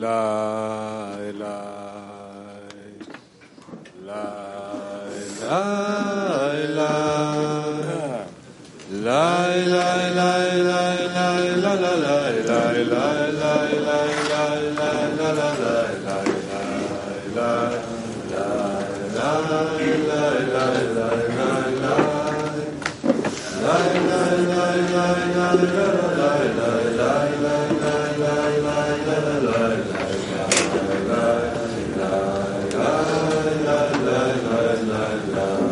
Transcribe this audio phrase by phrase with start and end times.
[0.00, 0.69] La
[35.20, 35.69] and uh,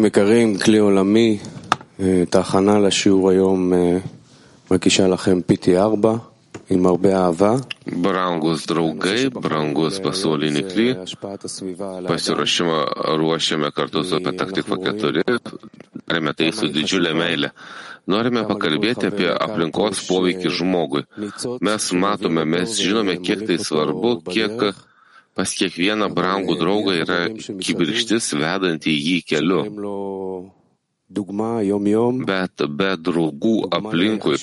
[0.00, 1.38] חברים יקרים, כלי עולמי,
[2.22, 3.72] את ההכנה לשיעור היום
[4.70, 6.06] מגישה לכם PT4
[6.70, 7.54] עם הרבה אהבה.
[7.86, 10.86] Brangus draugai, brangus pasaulinį kly,
[12.08, 12.78] pasirašymą
[13.20, 15.22] ruošiame kartu su Petaktikva 4,
[16.08, 17.52] darėme tai su didžiulė meilė.
[18.08, 21.04] Norime pakalbėti apie aplinkos poveikį žmogui.
[21.68, 24.72] Mes matome, mes žinome, kiek tai svarbu, kiek
[25.35, 29.61] pas kiekvieną brangų draugą yra kibirštis vedanti jį keliu.
[31.11, 34.37] Bet be draugų aplinkui,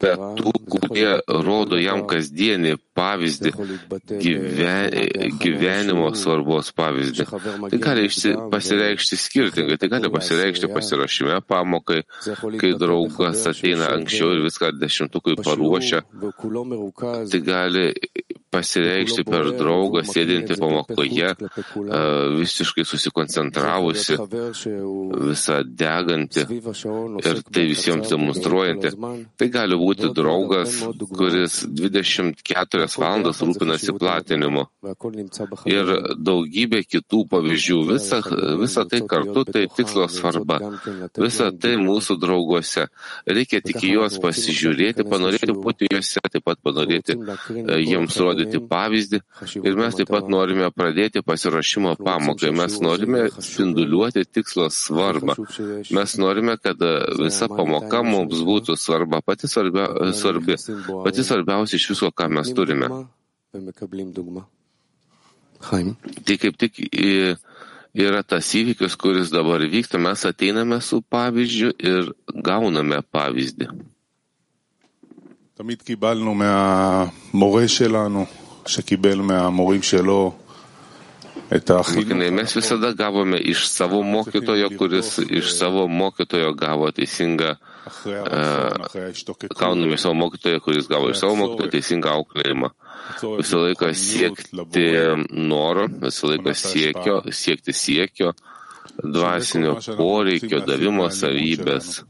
[0.00, 1.10] be tų, kurie
[1.44, 3.52] rodo jam kasdienį pavyzdį,
[4.22, 4.96] gyven,
[5.42, 7.26] gyvenimo svarbos pavyzdį,
[7.68, 8.08] tai gali
[8.54, 9.76] pasireikšti skirtingai.
[9.82, 12.00] Tai gali pasireikšti pasirašyme pamokai,
[12.56, 16.00] kai draugas ateina anksčiau ir viską dešimtukui paruošia.
[17.28, 17.90] Tai gali
[18.54, 21.32] pasireikšti per draugą sėdinti pamokoje,
[22.36, 24.18] visiškai susikoncentravusi,
[25.26, 26.46] visą degantį
[27.26, 28.92] ir tai visiems demonstruojanti.
[29.36, 30.78] Tai gali būti draugas,
[31.16, 34.66] kuris 24 valandas rūpinasi platinimu.
[35.70, 37.80] Ir daugybė kitų pavyzdžių.
[37.90, 38.22] Visa,
[38.62, 40.60] visa tai kartu tai tikslo svarba.
[41.18, 42.86] Visa tai mūsų drauguose.
[43.26, 49.20] Reikia tik į juos pasižiūrėti, panorėti būti juose, taip pat panorėti jiems rodyti rodyti pavyzdį
[49.62, 52.52] ir mes taip pat norime pradėti pasiruošimo pamokai.
[52.56, 55.36] Mes norime spinduliuoti tikslo svarbą.
[55.96, 56.82] Mes norime, kad
[57.20, 60.58] visa pamoka mums būtų svarba, pati svarbia, svarbi,
[61.04, 62.90] pati svarbiausia iš viso, ką mes turime.
[66.26, 66.82] Tai kaip tik
[67.96, 72.12] yra tas įvykis, kuris dabar vyksta, mes ateiname su pavyzdžiu ir
[72.44, 73.70] gauname pavyzdį.
[75.55, 78.25] תמיד קיבלנו מהמורה שלנו,
[78.65, 80.33] שקיבל מהמורים שלו
[81.55, 82.17] את החינוך.
[82.39, 87.51] Mes visada gavome iš savo mokytojo, kuris iš savo mokytojo gavo teisingą,
[89.59, 92.69] gauname iš savo mokytojo, kuris gavo iš savo mokytojo teisingą auklėjimą.
[93.39, 94.87] Visą laiką siekti
[95.51, 98.31] noro, visą laiką siekio, siekti siekio,
[99.03, 102.01] dvasinio poreikio, davimo savybės.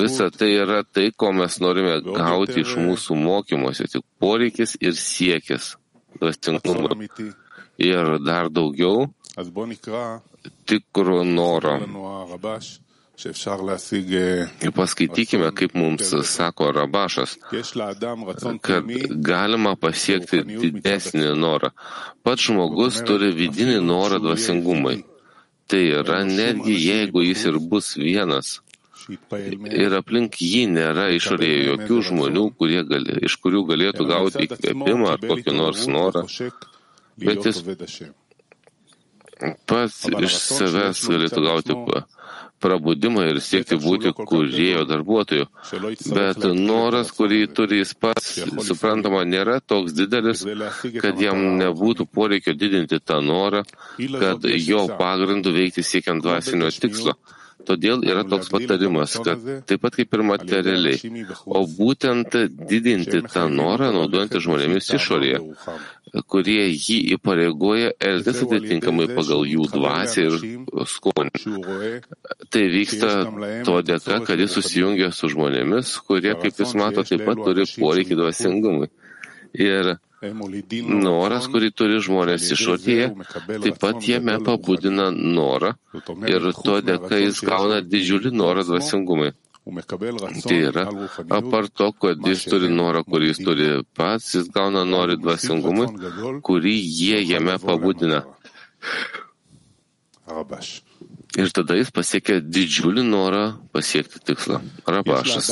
[0.00, 5.74] Visa tai yra tai, ko mes norime gauti iš mūsų mokymosi, tik poreikis ir siekis.
[6.20, 6.94] Dvasingumo.
[7.82, 9.10] Ir dar daugiau.
[10.64, 11.78] Tikro noro.
[14.74, 17.36] Paskaitykime, kaip mums sako Rabašas,
[18.60, 18.84] kad
[19.22, 21.70] galima pasiekti didesnį norą.
[22.26, 25.02] Pats žmogus turi vidinį norą dvasingumui.
[25.70, 28.58] Tai yra netgi jeigu jis ir bus vienas
[29.84, 32.44] ir aplink jį nėra išorėje jokių žmonių,
[32.88, 36.24] gali, iš kurių galėtų gauti įkvėpimą ar kokį nors norą,
[37.20, 37.60] bet jis
[39.68, 41.76] pats iš savęs galėtų gauti
[42.64, 45.46] prabudimą ir siekti būti kurėjo darbuotojų.
[46.16, 48.30] Bet noras, kurį turi jis pats,
[48.68, 50.44] suprantama, nėra toks didelis,
[51.02, 53.64] kad jam nebūtų poreikio didinti tą norą,
[53.98, 57.18] kad jo pagrindų veikti siekiant dvasinio tikslo.
[57.64, 61.12] Todėl yra toks patarimas, kad taip pat kaip ir materialiai,
[61.46, 62.36] o būtent
[62.68, 65.40] didinti tą norą naudojantį žmonėmis išorėje,
[66.30, 70.38] kurie jį įpareigoja elgtis atitinkamai pagal jų dvasę ir
[70.94, 71.42] skonį.
[72.54, 73.12] Tai vyksta
[73.66, 78.20] to dėka, kad jis susijungia su žmonėmis, kurie, kaip jis mato, taip pat turi poreikį
[78.22, 78.90] dvasingumui.
[79.54, 83.10] Ir Noras, kurį turi žmonės išorėje,
[83.60, 85.74] taip pat jame pabudina norą
[86.30, 89.34] ir to dėka jis gauna didžiulį norą dvasingumui.
[90.44, 90.84] Tai yra,
[91.38, 95.86] apart to, kad jis turi norą, kurį jis turi pats, jis gauna norį dvasingumui,
[96.44, 98.22] kurį jie jame pabudina.
[101.34, 103.44] Ir tada jis pasiekia didžiulį norą
[103.74, 104.60] pasiekti tikslą.
[104.86, 105.48] Rabašas.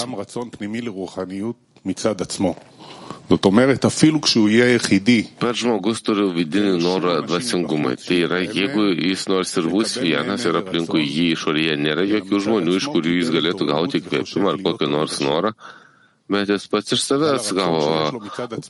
[5.41, 7.95] Pats žmogus turi vidinį norą dvasingumui.
[8.03, 12.77] Tai yra, jeigu jis nors ir bus vienas ir aplinkui jį išorėje nėra jokių žmonių,
[12.81, 15.55] iš kurių jis galėtų gauti kvėpimą ar kokį nors norą,
[16.33, 17.83] bet jis pats iš savęs gavo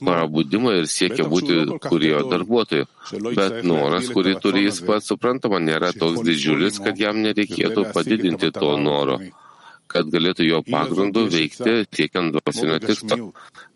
[0.05, 2.89] parabudimą ir siekia būti kurėjo darbuotoju.
[3.35, 8.77] Bet noras, kurį turi jis pats suprantama, nėra toks didžiulis, kad jam nereikėtų padidinti to
[8.79, 9.19] noro
[9.93, 13.33] kad galėtų jo pagrindu veikti siekiant dvasinio tikslo.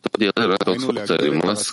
[0.07, 1.67] Todėl yra toks patarimas,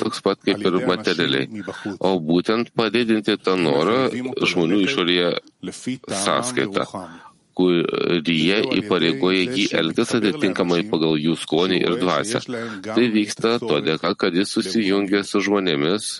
[0.00, 1.64] toks pat kaip ir materialiai.
[2.00, 5.30] O būtent padidinti tą norą žmonių išorėje
[6.24, 6.88] sąskaitą
[7.54, 12.42] kurie įpareigoja jį elgtis atitinkamai pagal jų skonį ir dvasę.
[12.88, 16.16] Tai vyksta todėl, kad jis susijungia su žmonėmis,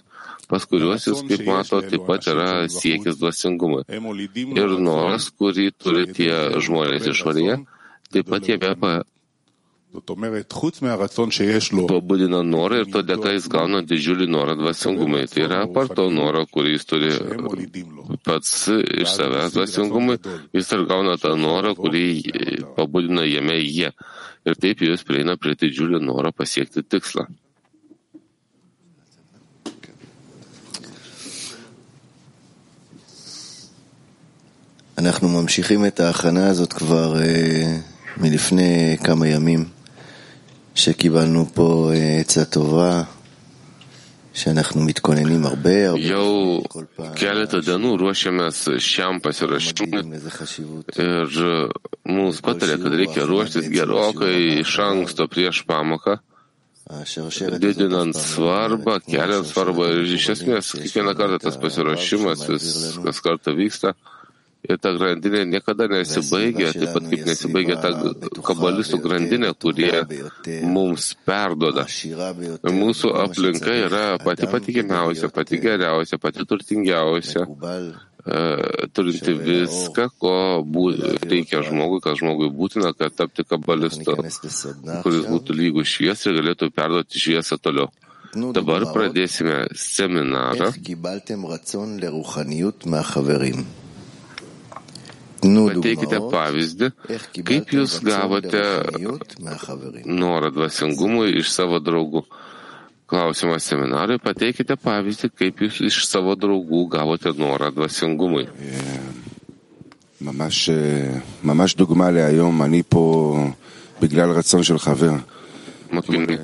[0.50, 3.84] pas kuriuos jis, kaip mato, taip pat yra siekis dvasingumui.
[3.90, 7.58] Ir noras, kurį turi tie žmonės išorėje,
[8.14, 8.94] taip pat jame pa...
[11.86, 15.22] pabudina norą ir to dėka jis gauna didžiulį norą dvasingumui.
[15.30, 17.12] Tai yra apart to noro, kurį jis turi
[18.26, 20.18] pats iš savęs dvasingumui,
[20.56, 22.08] jis ir gauna tą norą, kurį
[22.74, 23.94] pabudina jame jie.
[24.44, 27.28] Ir taip jis prieina prie didžiulio noro pasiekti tikslą.
[34.97, 37.15] אנחנו ממשיכים את ההכנה הזאת כבר
[38.17, 39.65] מלפני כמה ימים,
[40.75, 43.03] שקיבלנו פה עצה טובה,
[44.33, 46.63] שאנחנו מתכוננים הרבה הרבה Jau
[47.19, 50.03] keletą dienų ruošiamės šiam pasirašymui
[51.03, 51.39] ir
[52.05, 56.19] mums patarė, kad reikia ruoštis gerokai iš anksto prieš pamoką,
[57.65, 62.71] didinant svarbą, keliant svarbą ir iš esmės kiekvieną kartą tas pasiruošimas vis
[63.03, 63.95] kas kartą vyksta.
[64.64, 67.90] Ir ta grandinė niekada nesibaigia, taip pat kaip nesibaigia ta
[68.46, 69.92] kabalistų grandinė, kurie
[70.64, 71.84] mums perdoda.
[72.72, 77.44] Mūsų aplinka yra pati patikimiausia, pati geriausia, pati turtingiausia,
[78.96, 80.32] turinti viską, ko
[80.64, 80.86] bū,
[81.28, 87.20] reikia žmogui, kas žmogui būtina, kad tapti kabalistu, kuris būtų lygų šviesą ir galėtų perduoti
[87.20, 87.92] šviesą toliau.
[88.34, 90.72] Dabar pradėsime seminarą
[95.43, 96.89] Pateikite pavyzdį,
[97.47, 98.63] kaip jūs gavote
[100.03, 102.25] norą dvasingumui iš savo draugų.
[103.09, 108.47] Klausimas seminarui, pateikite pavyzdį, kaip jūs iš savo draugų gavote norą dvasingumui.
[110.21, 110.69] ממש,
[111.43, 113.35] ממש דוגמה להיום, אני פה
[114.01, 115.13] בגלל רצון של חבר.
[115.91, 116.37] Mokiniai.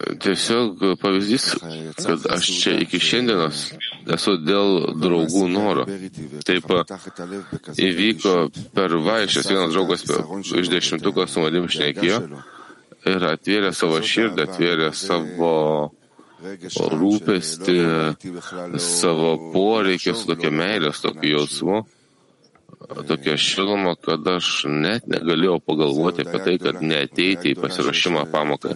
[0.00, 1.56] Tiesiog pavyzdys,
[2.06, 3.66] kad aš čia iki šiandienos
[4.14, 5.84] esu dėl draugų noro.
[6.46, 6.72] Taip
[7.76, 8.34] įvyko
[8.76, 10.06] per vaišęs vienas draugas
[10.62, 12.22] iš dešimtuko su manim šnekėjo
[13.12, 15.54] ir atvėrė savo širdį, atvėrė savo
[16.96, 17.78] rūpestį,
[18.80, 21.82] savo poreikį su tokia meilė, su tokiu jausmu
[23.08, 28.74] tokia šiluma, kad aš net negalėjau pagalvoti apie tai, kad neteiti į pasirašymą pamoką.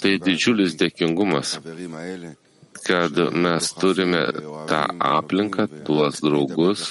[0.00, 1.58] Tai didžiulis dėkingumas,
[2.86, 4.24] kad mes turime
[4.70, 6.90] tą aplinką, tuos draugus,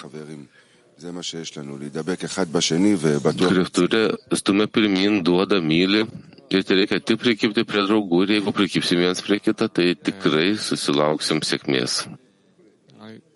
[3.39, 4.01] kurie turi,
[4.35, 6.03] stumia pirmin, duoda, myli.
[6.49, 10.55] Ir tai reikia tik prikipti prie draugų ir jeigu prikipsim viens prie kitą, tai tikrai
[10.57, 12.07] susilauksim sėkmės.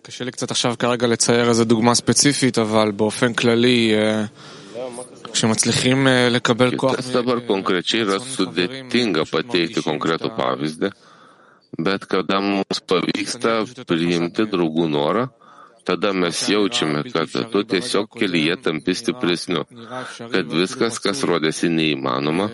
[0.03, 3.93] קשה לי קצת עכשיו כרגע לצייר איזה דוגמה ספציפית, אבל באופן כללי,
[5.33, 6.95] כשמצליחים לקבל כוח...
[6.95, 10.89] dabar konkrečiai yra sudėtinga pateikti konkretų pavyzdį,
[11.85, 13.53] bet kada mums pavyksta
[13.89, 15.27] priimti draugų norą,
[15.87, 19.65] tada mes jaučiame, kad tu tiesiog kelyje tampi stipresniu,
[20.33, 22.49] kad viskas, kas rodėsi neįmanoma,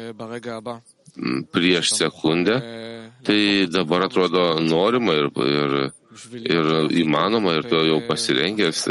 [1.56, 2.60] prieš sekundę,
[3.26, 5.78] tai dabar atrodo norima ir, ir
[6.11, 6.69] ir
[7.03, 8.83] įmanoma ir tu jau pasirengęs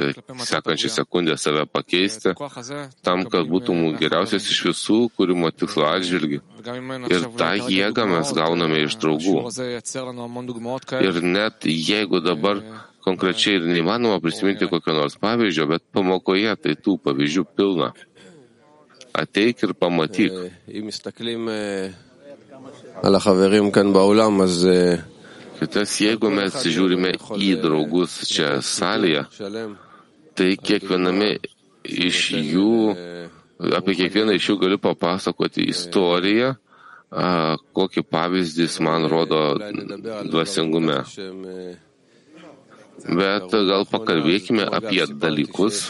[0.48, 2.34] sekančią sekundę save pakeisti
[3.04, 6.40] tam, kad būtum geriausias iš visų kūrimo tikslo atžvilgių.
[7.12, 9.36] Ir tą jėgą mes gauname iš draugų.
[11.10, 12.64] Ir net jeigu dabar
[13.04, 17.94] konkrečiai ir neįmanoma prisiminti kokio nors pavyzdžio, bet pamokoje tai tų pavyzdžių pilna.
[19.20, 20.36] Ateik ir pamatyk
[25.60, 29.26] kitas, jeigu mes žiūrime į draugus čia salėje,
[30.38, 31.36] tai kiekviename
[31.84, 32.72] iš jų,
[33.80, 36.56] apie kiekvieną iš jų galiu papasakoti istoriją,
[37.76, 39.44] kokį pavyzdį jis man rodo
[40.30, 41.00] dvasingume.
[43.00, 45.86] Bet gal pakalbėkime apie dalykus,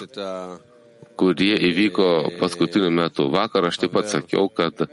[1.20, 2.10] kurie įvyko
[2.40, 3.28] paskutiniu metu.
[3.34, 4.86] Vakar aš taip pat sakiau, kad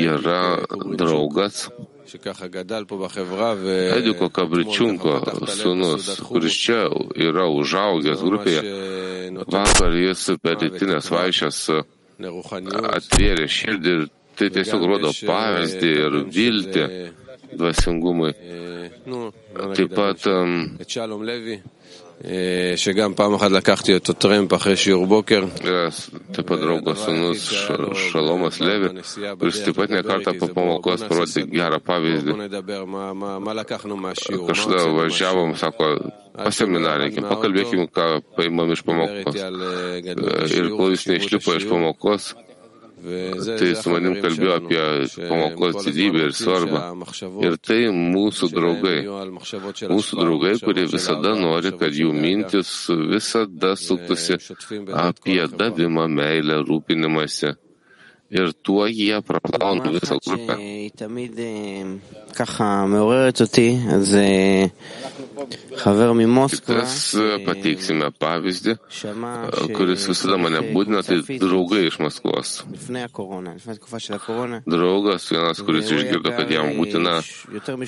[0.00, 0.42] yra
[0.98, 1.66] draugas
[3.96, 5.12] Ediko Kabričiunko
[5.46, 6.80] sunus, kuris čia
[7.16, 8.62] yra užaugęs grupėje.
[9.56, 11.60] Vakar jis per rytinės vaišės
[12.96, 16.84] atvėrė širdį ir tai tiesiog rodo pavyzdį ir viltį
[17.56, 18.32] dvasingumui.
[19.76, 20.26] Taip pat
[26.32, 27.48] Taip pat draugo sunus
[27.98, 28.92] Šalomas Levi,
[29.40, 32.36] kuris taip pat nekartą po pamokos parodė gerą pavyzdį.
[34.52, 35.90] Kažkada važiavom, sako,
[36.38, 38.06] paseminarinkime, pakalbėkime, ką
[38.38, 39.42] paimam iš pamokos.
[39.42, 42.32] Ir kol jis neišlipo iš pamokos,
[43.02, 44.82] Tai su manim kalbėjo apie
[45.26, 46.82] pamokos didybę ir svarbą.
[47.42, 49.00] Ir tai mūsų draugai.
[49.90, 52.70] Mūsų draugai, kurie visada nori, kad jų mintis
[53.10, 54.38] visada suktųsi
[54.94, 57.56] apie davimą, meilę, rūpinimąsi.
[58.32, 60.54] Ir tuo jie praplauna visą grupę.
[66.52, 72.52] Kitas e, pateiksime pavyzdį, e, kuris visada mane būdina, tai draugai iš Maskvos.
[74.74, 77.18] Draugas vienas, kuris išgirdo, kad jam būtina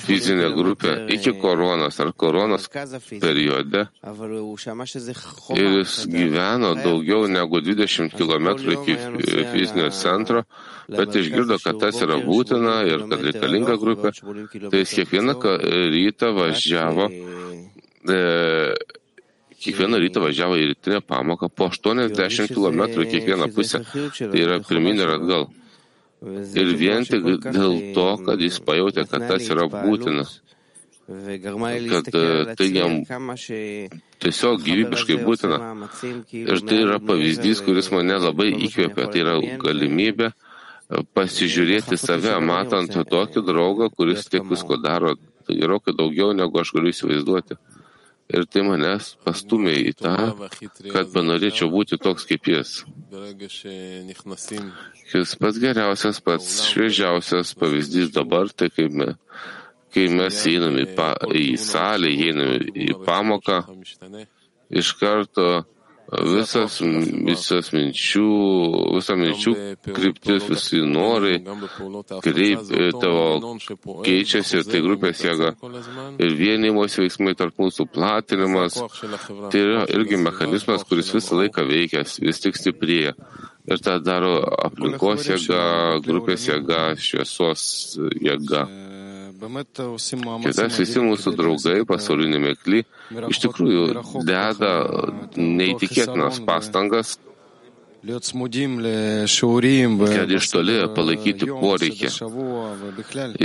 [0.05, 3.85] fizinė grupė iki koronas ar koronas periode.
[5.55, 8.97] Ir jis gyveno daugiau negu 20 km iki
[9.53, 10.45] fizinio centro
[10.87, 14.13] bet išgirdo, kad tas yra būtina ir kad reikalinga grupė.
[14.69, 15.35] Tai jis kiekvieną
[15.93, 17.09] rytą važiavo,
[18.09, 18.21] e,
[19.65, 23.83] kiekvieną rytą važiavo į rytinę pamoką po 80 km kiekvieną pusę.
[24.17, 25.47] Tai yra pirmin ir atgal.
[26.25, 30.25] Ir vien tik dėl to, kad jis pajutė, kad tas yra būtina.
[31.05, 32.07] Kad
[32.57, 33.03] tai jam
[34.23, 35.59] tiesiog gyvybiškai būtina.
[36.33, 39.05] Ir tai yra pavyzdys, kuris mane labai įkvėpia.
[39.13, 40.31] Tai yra galimybė
[40.89, 45.15] pasižiūrėti save, matant tokį draugą, kuris tiek visko daro,
[45.45, 47.57] tai gerokai daugiau negu aš galiu įsivaizduoti.
[48.33, 50.15] Ir tai manęs pastumė į tą,
[50.89, 52.79] kad panorėčiau būti toks kaip jis.
[55.11, 59.13] Jis pats geriausias, pats šviežiausias pavyzdys dabar, tai kai mes,
[59.93, 63.61] kai mes einame į, pa, į salę, einame į pamoką,
[64.73, 65.49] iš karto
[66.11, 66.77] visas,
[67.25, 68.25] visas minčių,
[68.95, 69.53] visa minčių
[69.85, 71.39] kryptis, visi norai,
[72.23, 72.69] kreip,
[73.01, 73.55] tavo
[74.05, 75.55] keičiasi ir tai grupės jėga.
[76.21, 78.77] Ir vienimos veiksmai tarp mūsų platinimas,
[79.51, 83.15] tai yra irgi mechanizmas, kuris visą laiką veikia, vis tik stiprėja.
[83.65, 85.63] Ir tą daro aplinkos jėga,
[86.05, 87.63] grupės jėga, šviesos
[88.21, 88.67] jėga.
[89.35, 92.83] Kitas visi mūsų draugai pasaulinėme kly
[93.29, 93.83] iš tikrųjų
[94.27, 94.71] deda
[95.35, 97.17] neįtikėtinas pastangas,
[100.15, 102.11] kad iš toli palaikyti poreikį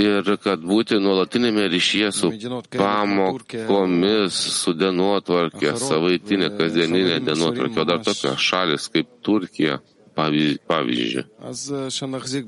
[0.03, 2.29] ir kad būti nuolatinėme ryšyje su
[2.75, 9.81] pamokomis, su dienotvarkė, savaitinė, kasdieninė dienotvarkė, o dar tokios šalis kaip Turkija.
[10.11, 11.23] Pavyzdžiui,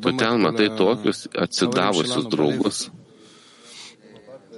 [0.03, 2.81] tu ten matai tokius atsidavusius draugus,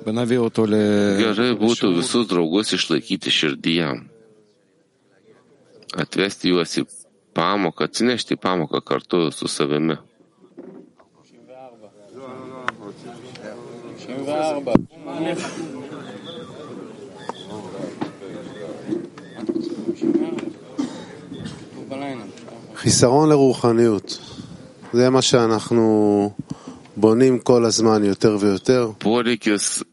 [0.05, 4.03] В горе будто высут другой шашлыки тишердия.
[5.95, 6.85] Отвязьте į
[7.35, 9.97] pamoką отценешьте памока картою с усовыми.
[22.75, 24.19] חיסרון לרוחניות,
[24.93, 25.21] זה מה
[28.99, 29.83] Poreikis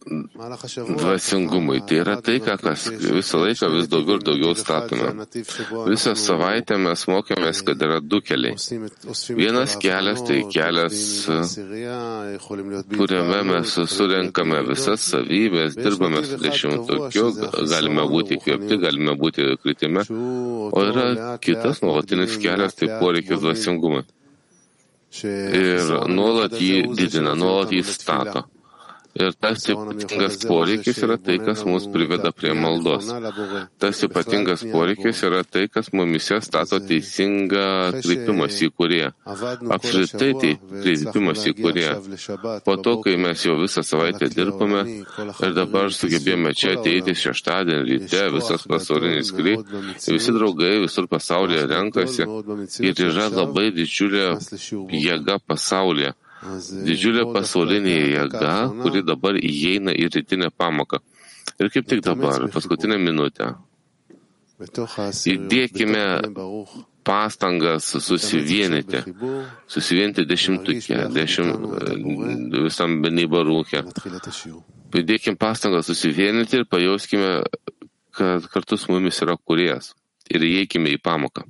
[1.00, 1.80] dvasingumui.
[1.86, 5.26] Tai yra tai, ką kas visą laiką vis daugiau ir daugiau statome.
[5.88, 8.54] Visą savaitę mes mokėmės, kad yra du keliai.
[9.40, 11.02] Vienas kelias tai kelias,
[12.94, 17.28] kuriame mes surenkame visas savybės, dirbame su dešimtokiu,
[17.74, 20.06] galime būti įkvėpti, galime būti kritime.
[20.70, 24.06] O yra kitas nuolatinis kelias, tai poreikis dvasingumui
[25.20, 28.46] ir nuolat jį didina, nuolat jį stato.
[29.12, 33.10] Ir tas ypatingas poreikis yra tai, kas mus priveda prie maldos.
[33.80, 37.66] Tas ypatingas poreikis yra tai, kas mumise stato teisingą
[37.98, 39.10] kreipimąsi į kurie.
[39.76, 41.90] Apskritai tai kreipimas į kurie.
[42.64, 48.24] Po to, kai mes jau visą savaitę dirbame ir dabar sugebėjome čia ateiti šeštadienį ryte,
[48.38, 49.58] visas pasaulinis kry,
[50.08, 52.24] visi draugai visur pasaulyje renkasi
[52.88, 54.26] ir yra labai didžiulė
[55.04, 61.02] jėga pasaulyje didžiulė pasaulinė jėga, kuri dabar įeina į rytinę pamoką.
[61.60, 63.52] Ir kaip tik dabar, paskutinę minutę,
[64.62, 66.04] įdėkime
[67.06, 69.02] pastangas susivienyti,
[69.70, 71.66] susivienyti dešimtukė, dešimt,
[72.62, 73.82] visam Beniba rūkė.
[74.92, 77.32] Įdėkime pastangas susivienyti ir pajauskime,
[78.14, 79.94] kad kartu su mumis yra kuriejas.
[80.30, 81.44] Ir įeikime į pamoką.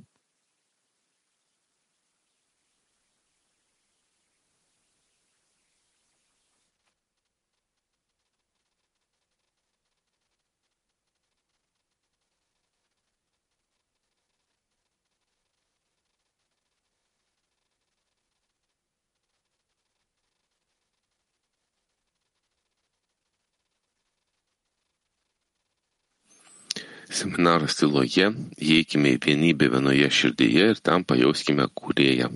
[27.13, 32.31] Seminaras tyloje, įeikime į vienybę vienoje širdyje ir tam pajauskime kūrėją.